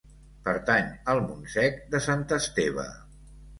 Pertany 0.47 0.87
al 1.13 1.21
Montsec 1.27 1.79
de 1.93 2.03
Sant 2.09 2.25
Esteve. 2.41 2.89